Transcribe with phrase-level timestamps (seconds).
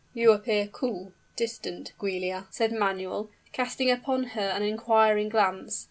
[0.15, 5.79] "You appear cool distant, Giulia," said Manuel, casting upon her an inquiring glance.